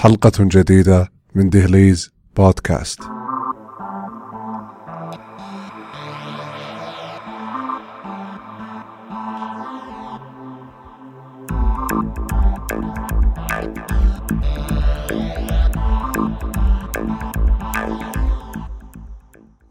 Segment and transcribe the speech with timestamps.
[0.00, 3.00] حلقة جديدة من دهليز بودكاست.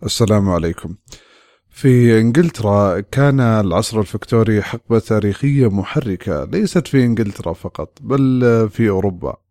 [0.03, 0.95] السلام عليكم.
[1.69, 9.48] في إنجلترا كان العصر الفكتوري حقبة تاريخية محركة ليست في إنجلترا فقط بل في أوروبا.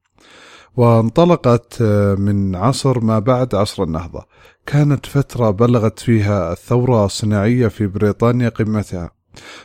[0.76, 1.82] وانطلقت
[2.18, 4.26] من عصر ما بعد عصر النهضة.
[4.66, 9.10] كانت فترة بلغت فيها الثورة الصناعية في بريطانيا قمتها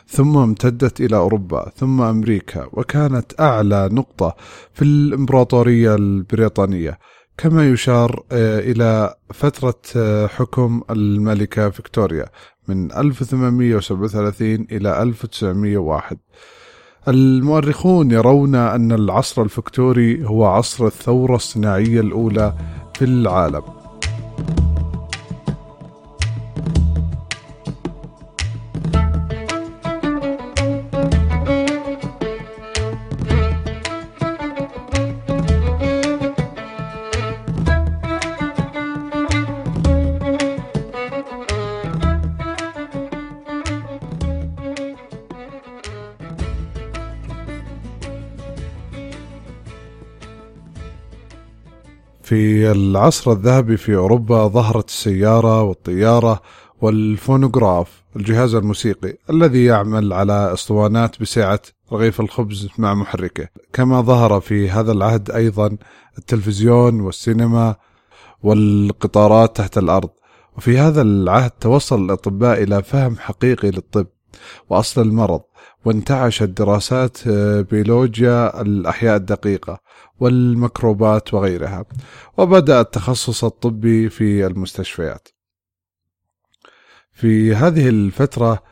[0.06, 4.36] ثم امتدت إلى أوروبا ثم أمريكا وكانت أعلى نقطة
[4.72, 6.98] في الإمبراطورية البريطانية.
[7.38, 9.80] كما يشار إلى فترة
[10.26, 12.26] حكم الملكة فيكتوريا
[12.68, 16.18] من 1837 إلى 1901
[17.08, 22.54] المؤرخون يرون أن العصر الفكتوري هو عصر الثورة الصناعية الأولى
[22.94, 23.62] في العالم.
[52.24, 56.42] في العصر الذهبي في أوروبا ظهرت السيارة والطيارة
[56.80, 61.60] والفونوغراف الجهاز الموسيقي الذي يعمل على أسطوانات بسعة
[61.92, 63.48] رغيف الخبز مع محركه.
[63.72, 65.76] كما ظهر في هذا العهد أيضا
[66.18, 67.76] التلفزيون والسينما
[68.42, 70.10] والقطارات تحت الأرض.
[70.56, 74.06] وفي هذا العهد توصل الأطباء إلى فهم حقيقي للطب
[74.70, 75.40] وأصل المرض
[75.84, 77.28] وانتعشت دراسات
[77.70, 79.83] بيولوجيا الأحياء الدقيقة.
[80.20, 81.84] والميكروبات وغيرها.
[82.38, 85.28] وبدأ التخصص الطبي في المستشفيات.
[87.12, 88.62] في هذه الفترة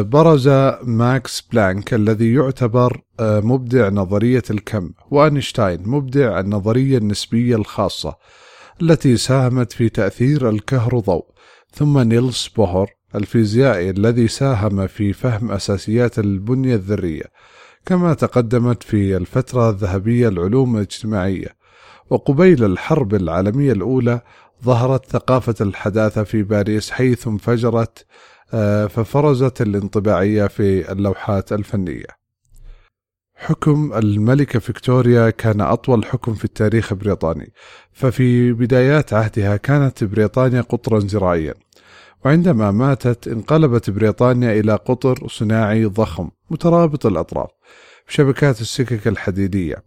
[0.00, 0.48] برز
[0.82, 8.16] ماكس بلانك الذي يعتبر مبدع نظرية الكم وأينشتاين مبدع النظرية النسبية الخاصة
[8.82, 11.24] التي ساهمت في تأثير الكهروضوء
[11.72, 17.24] ثم نيلس بوهر الفيزيائي الذي ساهم في فهم أساسيات البنية الذرية.
[17.86, 21.56] كما تقدمت في الفترة الذهبية العلوم الاجتماعية
[22.10, 24.20] وقبيل الحرب العالمية الأولى
[24.64, 28.06] ظهرت ثقافة الحداثة في باريس حيث انفجرت
[28.88, 32.06] ففرزت الانطباعية في اللوحات الفنية.
[33.36, 37.52] حكم الملكة فيكتوريا كان أطول حكم في التاريخ البريطاني
[37.92, 41.54] ففي بدايات عهدها كانت بريطانيا قطرا زراعيا.
[42.24, 47.55] وعندما ماتت انقلبت بريطانيا إلى قطر صناعي ضخم مترابط الأطراف.
[48.08, 49.84] بشبكات السكك الحديدية.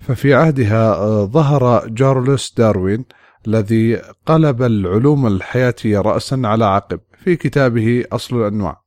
[0.00, 3.04] ففي عهدها ظهر جارلس داروين
[3.46, 3.96] الذي
[4.26, 8.82] قلب العلوم الحياتية رأسا على عقب في كتابه أصل الأنواع.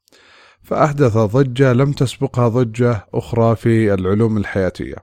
[0.63, 4.96] فأحدث ضجة لم تسبقها ضجة أخرى في العلوم الحياتية.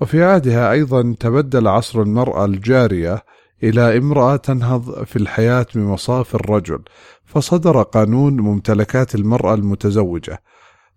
[0.00, 3.24] وفي عهدها أيضا تبدل عصر المرأة الجارية
[3.62, 6.82] إلى امرأة تنهض في الحياة بمصاف الرجل
[7.24, 10.42] فصدر قانون ممتلكات المرأة المتزوجة.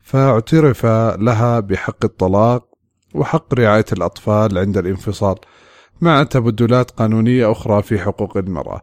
[0.08, 0.86] فاعترف
[1.20, 2.68] لها بحق الطلاق
[3.16, 5.36] وحق رعاية الأطفال عند الانفصال
[6.02, 8.82] مع تبدلات قانونية أخرى في حقوق المرأة.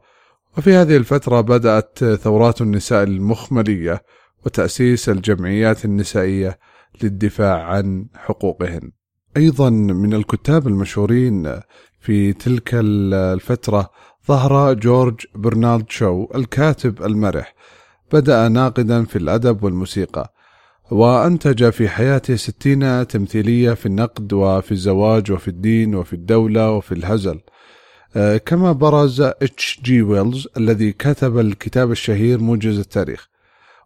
[0.58, 4.02] وفي هذه الفترة بدأت ثورات النساء المخملية
[4.46, 6.58] وتأسيس الجمعيات النسائية
[7.02, 8.90] للدفاع عن حقوقهن.
[9.36, 11.60] أيضا من الكتاب المشهورين
[12.00, 13.90] في تلك الفترة
[14.28, 17.54] ظهر جورج برنارد شو الكاتب المرح
[18.12, 20.34] بدأ ناقدا في الأدب والموسيقى.
[20.90, 27.40] وأنتج في حياته ستين تمثيلية في النقد وفي الزواج وفي الدين وفي الدولة وفي الهزل.
[28.46, 33.28] كما برز اتش جي ويلز الذي كتب الكتاب الشهير موجز التاريخ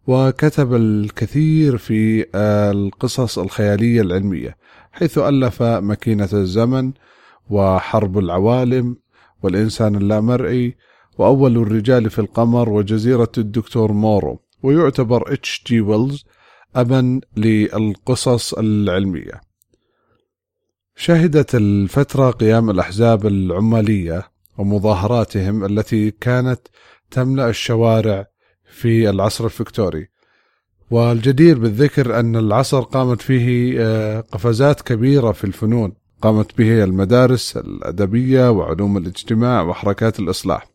[0.06, 4.56] وكتب الكثير في القصص الخيالية العلمية
[4.92, 6.92] حيث ألف ماكينة الزمن
[7.50, 8.96] وحرب العوالم
[9.42, 10.76] والإنسان اللامرئي
[11.18, 14.40] وأول الرجال في القمر وجزيرة الدكتور مورو.
[14.62, 16.24] ويعتبر اتش جي ويلز
[16.76, 19.40] أبا للقصص العلمية.
[20.96, 24.28] شهدت الفترة قيام الأحزاب العمالية
[24.58, 26.60] ومظاهراتهم التي كانت
[27.10, 28.26] تملأ الشوارع
[28.72, 30.08] في العصر الفكتوري
[30.90, 35.92] والجدير بالذكر أن العصر قامت فيه قفزات كبيرة في الفنون.
[36.22, 40.66] قامت به المدارس الأدبية وعلوم الاجتماع وحركات الإصلاح.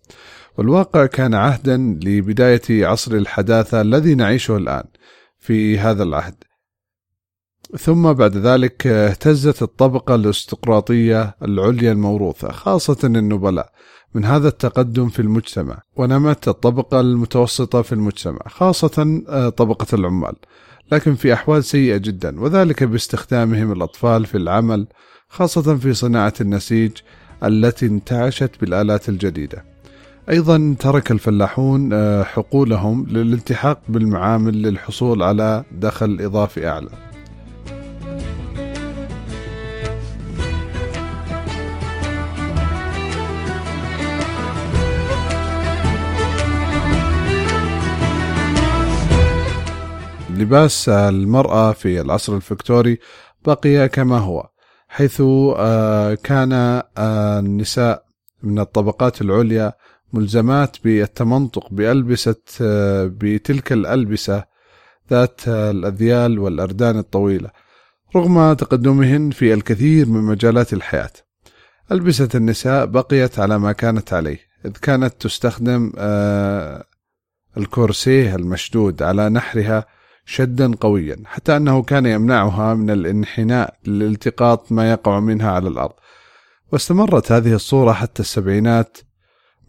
[0.57, 4.83] والواقع كان عهدا لبداية عصر الحداثة الذي نعيشه الآن.
[5.43, 6.35] في هذا العهد.
[7.77, 13.71] ثم بعد ذلك اهتزت الطبقة الارستقراطية العليا الموروثة خاصة النبلاء
[14.13, 20.35] من هذا التقدم في المجتمع ونمت الطبقة المتوسطة في المجتمع خاصة آه، طبقة العمال
[20.91, 24.87] لكن في أحوال سيئة جدا وذلك باستخدامهم الأطفال في العمل
[25.29, 26.91] خاصة في صناعة النسيج
[27.43, 29.72] التي انتعشت بالآلات الجديدة.
[30.29, 36.89] أيضا ترك الفلاحون آه، حقولهم للالتحاق بالمعامل للحصول على دخل إضافي أعلى.
[50.29, 52.99] لباس المرأة في العصر الفكتوري
[53.45, 54.49] بقي كما هو
[54.87, 55.21] حيث
[55.57, 56.53] آه، كان
[56.97, 58.05] آه، النساء
[58.43, 59.73] من الطبقات العليا
[60.13, 64.43] ملزمات بالتمنطق بألبسة آه، بتلك الألبسة
[65.11, 67.49] ذات الأذيال والأردان الطويلة
[68.15, 71.11] رغم تقدمهن في الكثير من مجالات الحياة.
[71.91, 75.91] ألبسة النساء بقيت على ما كانت عليه إذ كانت تستخدم
[77.57, 79.85] الكورسيه المشدود على نحرها
[80.25, 85.93] شدا قويا حتى أنه كان يمنعها من الانحناء لالتقاط ما يقع منها على الأرض.
[86.71, 88.97] واستمرت هذه الصورة حتى السبعينات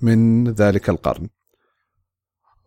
[0.04, 1.28] من ذلك القرن.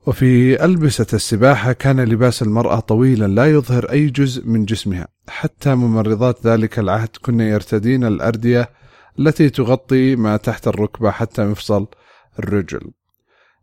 [0.07, 5.07] وفي ألبسة السباحة كان لباس المرأة طويلا لا يظهر أي جزء من جسمها.
[5.29, 8.69] حتى ممرضات ذلك العهد كن يرتدين الأردية
[9.19, 11.87] التي تغطي ما تحت الركبة حتى مفصل
[12.39, 12.91] الرجل.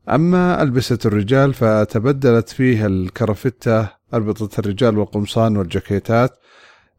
[0.08, 6.30] أما ألبسة الرجال فتبدلت فيها الكرافتة أربطة الرجال والقمصان والجاكيتات.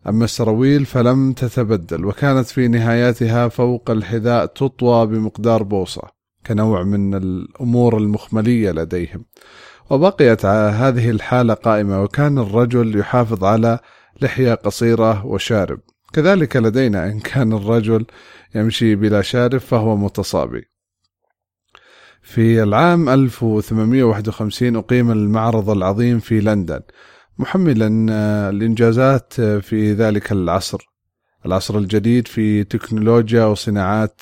[0.07, 6.14] أما السراويل فلم تتبدل وكانت في نهاياتها فوق الحذاء تطوى بمقدار بوصة.
[6.47, 9.25] كنوع من الأمور المخملية لديهم.
[9.89, 13.79] وبقيت هذه الحالة قائمة وكان الرجل يحافظ على
[14.21, 15.79] لحية قصيرة وشارب.
[16.13, 18.05] كذلك لدينا إن كان الرجل
[18.55, 20.75] يمشي بلا شارب فهو متصابي.
[22.21, 26.81] في العام 1851 أقيم المعرض العظيم في لندن
[27.37, 30.77] محملا آه، الإنجازات آه، في ذلك العصر.
[31.45, 34.21] العصر الجديد في تكنولوجيا وصناعات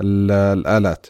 [0.00, 1.06] الآلات.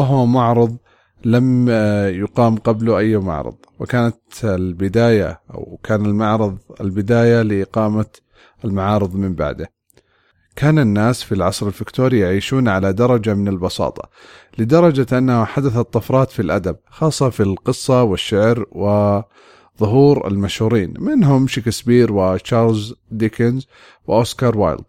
[0.00, 0.76] وهو معرض
[1.24, 3.54] لم آه، يقام قبله أي معرض.
[3.80, 8.06] وكانت البداية أو كان المعرض البداية لإقامة
[8.64, 9.70] المعارض من بعده.
[10.56, 14.08] كان الناس في العصر الفكتوري يعيشون على درجة من البساطة
[14.58, 22.94] لدرجة أنه حدثت طفرات في الأدب خاصة في القصة والشعر وظهور المشهورين منهم شكسبير وتشارلز
[23.10, 23.66] ديكنز
[24.06, 24.84] وأوسكار وايلد.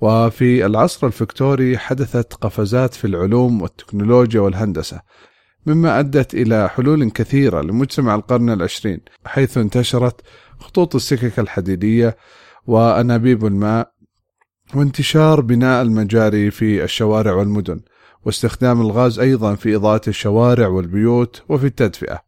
[0.00, 5.00] وفي العصر الفكتوري حدثت قفزات في العلوم والتكنولوجيا والهندسة
[5.66, 10.20] مما أدت إلى حلول كثيرة لمجتمع القرن العشرين حيث انتشرت
[10.58, 12.16] خطوط السكك الحديدية
[12.66, 13.92] وأنابيب الماء
[14.74, 17.80] وانتشار بناء المجاري في الشوارع والمدن
[18.24, 22.22] واستخدام الغاز أيضا في إضاءة الشوارع والبيوت وفي التدفئة.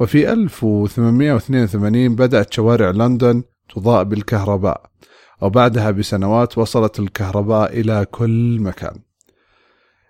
[0.00, 3.42] وفي 1882 بدأت شوارع لندن
[3.74, 4.90] تضاء بالكهرباء
[5.40, 8.94] وبعدها بسنوات وصلت الكهرباء إلى كل مكان.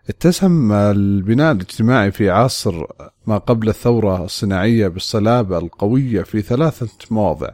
[0.08, 2.86] اتسم البناء الاجتماعي في عصر
[3.26, 7.48] ما قبل الثورة الصناعية بالصلابة القوية في ثلاثة مواضع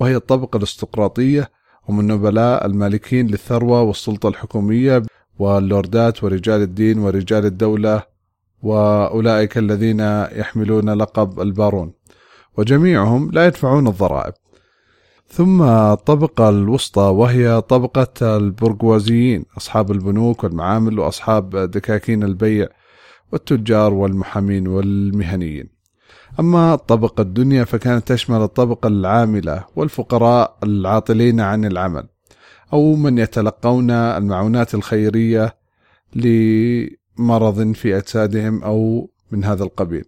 [0.00, 1.50] وهي الطبقة الاستقراطية
[1.88, 5.02] هم النبلاء المالكين للثروة والسلطة الحكومية
[5.38, 8.02] واللوردات ورجال الدين ورجال الدولة
[8.62, 10.00] وأولئك الذين
[10.32, 11.92] يحملون لقب البارون.
[12.56, 14.34] وجميعهم لا يدفعون الضرائب.
[15.28, 22.68] ثم الطبقة الوسطى وهي طبقة البرجوازيين أصحاب البنوك والمعامل وأصحاب دكاكين البيع
[23.32, 25.68] والتجار والمحامين والمهنيين.
[26.40, 32.08] أما الطبقة الدنيا فكانت تشمل الطبقة العاملة والفقراء العاطلين عن العمل
[32.72, 35.56] أو من يتلقون المعونات الخيرية
[36.14, 40.04] لمرض في أجسادهم أو من هذا القبيل.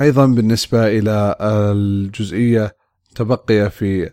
[0.00, 2.76] أيضا بالنسبة إلى الجزئية
[3.14, 4.10] تبقي في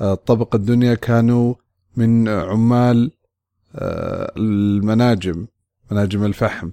[0.00, 1.54] الطبقة الدنيا كانوا
[1.96, 3.12] من عمال
[3.74, 5.46] آه، المناجم
[5.90, 6.70] مناجم الفحم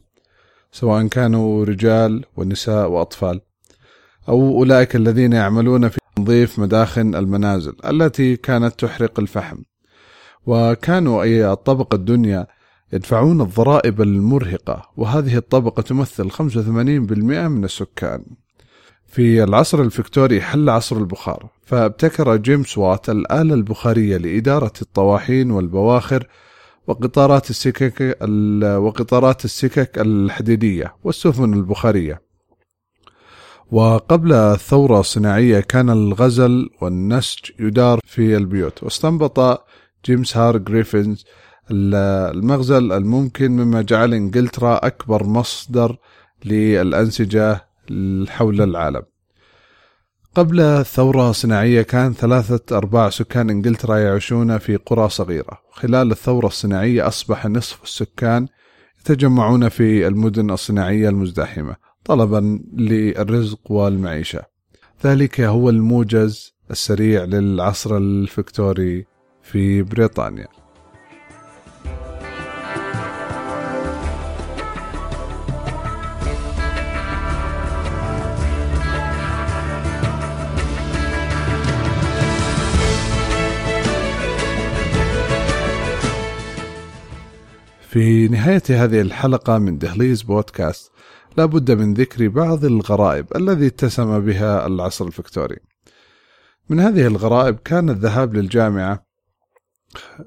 [0.71, 3.41] سواء كانوا رجال ونساء وأطفال
[4.29, 9.57] أو أولئك الذين يعملون في تنظيف مداخن المنازل التي كانت تحرق الفحم.
[10.45, 12.47] وكانوا أي الطبقة الدنيا
[12.93, 18.25] يدفعون الضرائب المرهقة وهذه الطبقة تمثل 85% من السكان.
[19.09, 26.27] في العصر الفكتوري حل عصر البخار فابتكر جيمس وات الآلة البخارية لإدارة الطواحين والبواخر
[26.87, 28.17] وقطارات السكك
[28.63, 32.21] وقطارات السكك الحديدية والسفن البخارية.
[33.71, 39.65] وقبل الثورة الصناعية كان الغزل والنسج يدار في البيوت واستنبط
[40.05, 41.25] جيمس هارجريفز
[41.71, 45.97] المغزل الممكن مما جعل إنجلترا أكبر مصدر
[46.45, 47.68] للأنسجة
[48.29, 49.01] حول العالم.
[50.35, 55.61] قبل الثورة الصناعية كان ثلاثة أرباع سكان إنجلترا يعيشون في قرى صغيرة.
[55.71, 58.47] خلال الثورة الصناعية أصبح نصف السكان
[59.01, 64.43] يتجمعون في المدن الصناعية المزدحمة طلبا للرزق والمعيشة.
[65.05, 69.05] ذلك هو الموجز السريع للعصر الفكتوري
[69.43, 70.47] في بريطانيا.
[87.89, 90.91] في نهاية هذه الحلقة من دهليز بودكاست
[91.37, 95.57] لابد من ذكر بعض الغرائب الذي اتسم بها العصر الفكتوري
[96.69, 99.05] من هذه الغرائب كان الذهاب للجامعة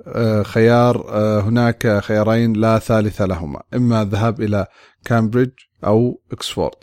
[0.07, 4.67] آه، خيار آه، هناك خيارين لا ثالث لهما إما الذهاب إلى
[5.05, 5.53] كامبريدج
[5.85, 6.75] أو إكسفورد.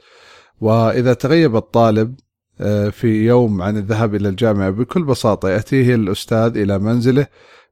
[0.62, 2.16] وإذا تغيب الطالب
[2.62, 7.28] آه، في يوم عن الذهاب إلى الجامعة بكل بساطة يأتيه الأستاذ إلى منزله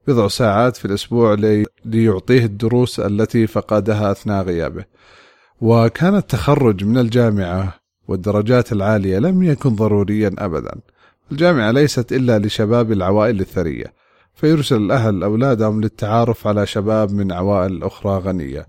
[0.08, 1.34] بضع ساعات في الأسبوع
[1.88, 4.86] ليعطيه الدروس التي فقدها أثناء غيابه.
[5.62, 7.74] وكان التخرج من الجامعة
[8.08, 10.76] والدرجات العالية لم يكن ضروريا أبدا.
[11.32, 13.94] الجامعة ليست إلا لشباب العوائل الثرية
[14.36, 18.68] فيرسل الأهل أولادهم للتعارف على شباب من عوائل أخرى غنية.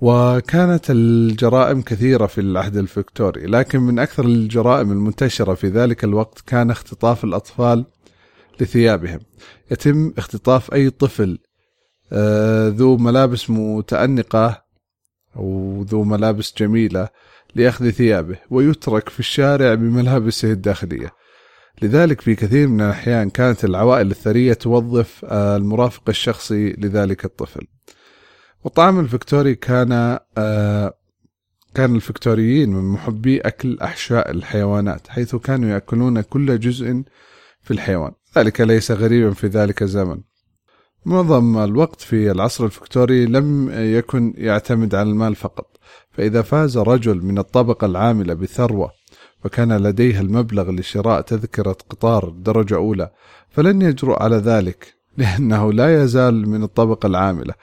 [0.00, 6.70] وكانت الجرائم كثيرة في العهد الفكتوري لكن من أكثر الجرائم المنتشرة في ذلك الوقت كان
[6.70, 7.84] اختطاف الأطفال
[8.60, 9.20] لثيابهم.
[9.70, 11.38] يتم اختطاف أي طفل
[12.68, 14.64] ذو ملابس متأنقة
[15.36, 17.08] أو ذو ملابس جميلة
[17.54, 21.12] لأخذ ثيابه ويترك في الشارع بملابسه الداخلية.
[21.82, 27.66] لذلك في كثير من الأحيان كانت العوائل الثرية توظف آه، المرافق الشخصي لذلك الطفل.
[28.64, 30.94] والطعام الفكتوري كان آه،
[31.74, 37.02] كان الفكتوريين من محبي أكل أحشاء الحيوانات حيث كانوا يأكلون كل جزء
[37.62, 38.12] في الحيوان.
[38.38, 40.20] ذلك ليس غريبا في ذلك الزمن.
[41.06, 45.66] معظم الوقت في العصر الفكتوري لم يكن يعتمد على المال فقط.
[46.12, 48.90] فإذا فاز رجل من الطبقة العاملة بثروة
[49.44, 53.10] وكان لديه المبلغ لشراء تذكرة قطار درجة أولى
[53.50, 57.54] فلن يجرؤ على ذلك لأنه لا يزال من الطبقة العاملة.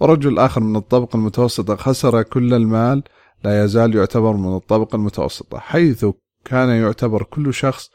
[0.00, 3.02] ورجل آخر من الطبقة المتوسطة خسر كل المال
[3.44, 6.06] لا يزال يعتبر من الطبقة المتوسطة حيث
[6.44, 7.90] كان يعتبر كل شخص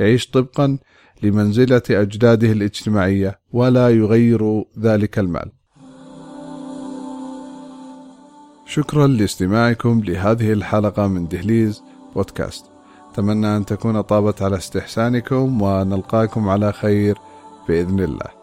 [0.00, 0.78] يعيش طبقا
[1.22, 5.52] لمنزلة أجداده الاجتماعية ولا يغير ذلك المال.
[8.66, 11.82] شكرا لاستماعكم لهذه الحلقة من دهليز
[12.14, 12.64] بودكاست.
[13.12, 17.18] أتمنى أن تكون طابت على استحسانكم ونلقاكم على خير
[17.68, 18.37] بإذن الله.